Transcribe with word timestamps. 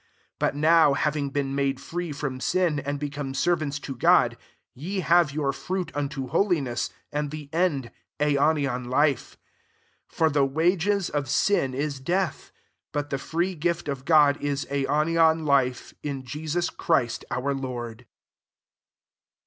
22 0.39 0.51
feat, 0.51 0.59
now, 0.59 0.93
having 0.93 1.29
been 1.29 1.53
made 1.53 1.79
M 1.93 2.11
from 2.13 2.39
sin, 2.39 2.79
and 2.79 2.99
become 2.99 3.35
ser 3.35 3.55
W^ 3.55 3.79
to 3.83 3.95
God, 3.95 4.35
ye 4.73 5.01
have 5.01 5.31
your 5.31 5.53
unto 5.93 6.25
holiness; 6.25 6.89
and 7.11 7.29
the 7.29 7.49
end 7.53 7.91
tan 8.17 8.35
life. 8.85 9.37
23 9.37 9.39
For 10.07 10.29
the 10.31 10.43
wages 10.43 11.11
sin 11.25 11.75
is 11.75 11.99
death; 11.99 12.51
but 12.91 13.11
the 13.11 13.19
free 13.19 13.55
ift 13.55 13.87
of 13.87 14.03
God 14.03 14.41
is 14.43 14.65
aionian 14.71 15.45
life, 15.45 15.93
b 16.01 16.23
Jesus 16.23 16.71
Christ 16.71 17.23
our 17.29 17.53
Lord. 17.53 18.07